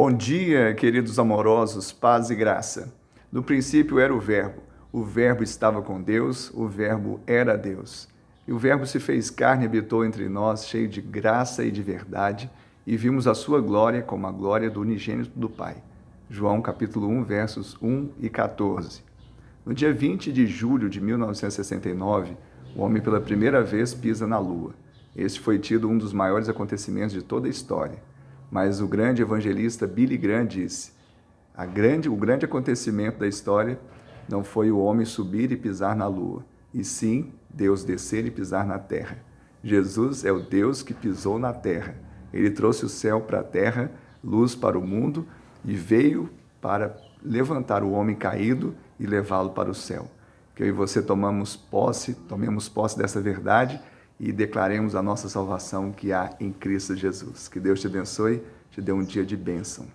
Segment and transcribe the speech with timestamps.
[0.00, 2.94] Bom dia, queridos amorosos, paz e graça.
[3.32, 8.08] No princípio era o Verbo, o Verbo estava com Deus, o Verbo era Deus.
[8.46, 11.82] E o Verbo se fez carne e habitou entre nós, cheio de graça e de
[11.82, 12.48] verdade,
[12.86, 15.74] e vimos a sua glória como a glória do unigênito do Pai.
[16.30, 19.02] João capítulo 1, versos 1 e 14.
[19.66, 22.36] No dia 20 de julho de 1969,
[22.76, 24.74] o homem pela primeira vez pisa na Lua.
[25.16, 27.98] Este foi tido um dos maiores acontecimentos de toda a história.
[28.50, 30.92] Mas o grande evangelista Billy Graham disse:
[31.72, 33.78] grande, o grande acontecimento da história
[34.28, 38.66] não foi o homem subir e pisar na lua, e sim Deus descer e pisar
[38.66, 39.18] na terra.
[39.62, 41.96] Jesus é o Deus que pisou na terra.
[42.32, 43.90] Ele trouxe o céu para a terra,
[44.22, 45.26] luz para o mundo
[45.64, 46.30] e veio
[46.60, 50.08] para levantar o homem caído e levá-lo para o céu.
[50.54, 53.80] Que eu e você tomamos posse, tomemos posse dessa verdade
[54.18, 57.48] e declaremos a nossa salvação que há em Cristo Jesus.
[57.48, 59.86] Que Deus te abençoe, te dê um dia de bênção.